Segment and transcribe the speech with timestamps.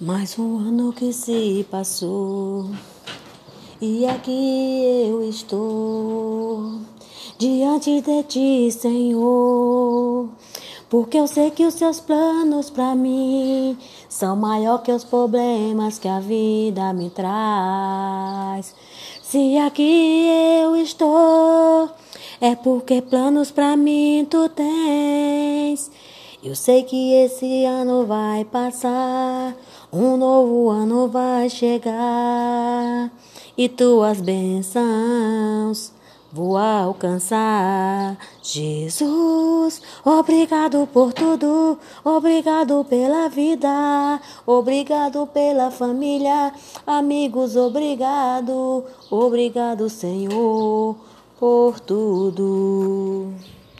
[0.00, 2.70] Mais um ano que se passou
[3.82, 6.80] e aqui eu estou
[7.36, 10.30] diante de ti, Senhor.
[10.88, 13.76] Porque eu sei que os seus planos para mim
[14.08, 18.74] são maior que os problemas que a vida me traz.
[19.22, 20.26] Se aqui
[20.62, 21.90] eu estou,
[22.40, 25.90] é porque planos para mim tu tens.
[26.42, 29.54] Eu sei que esse ano vai passar,
[29.92, 33.10] um novo ano vai chegar
[33.56, 35.92] e tuas bênçãos
[36.32, 38.16] vou alcançar.
[38.42, 46.52] Jesus, obrigado por tudo, obrigado pela vida, obrigado pela família,
[46.86, 50.96] amigos, obrigado, obrigado, Senhor,
[51.38, 52.89] por tudo.